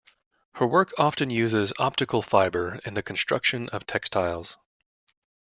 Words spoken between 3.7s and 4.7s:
textiles.